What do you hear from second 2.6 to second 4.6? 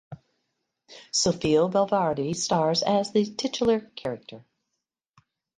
as the titular character.